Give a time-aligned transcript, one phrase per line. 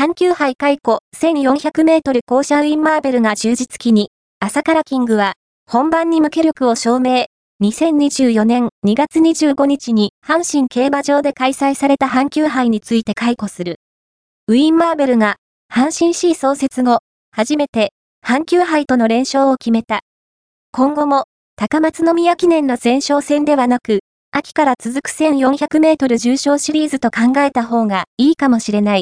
[0.00, 5.34] 阪急杯解雇1400メートル校舎ウィンマーベルが充実期に、朝からキングは、
[5.70, 7.26] 本番に向け力を証明。
[7.62, 13.76] 2024年2月25日に阪神競馬場で開催された阪急杯について解雇する。
[14.48, 15.36] ウィンマーベルが、
[15.70, 17.92] 阪神 C 創設後、初めて、
[18.26, 20.00] 阪急杯との連勝を決めた。
[20.72, 21.24] 今後も、
[21.56, 23.98] 高松宮記念の前哨戦ではなく、
[24.30, 28.98] 秋から続く1400メートル重賞シリーズと考えた方がいいかもしれない。